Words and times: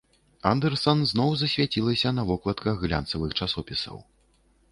Андэрсан 0.51 1.03
зноў 1.11 1.29
засвяцілася 1.41 2.09
на 2.19 2.23
вокладках 2.29 2.75
глянцавых 2.85 3.31
часопісаў. 3.39 4.01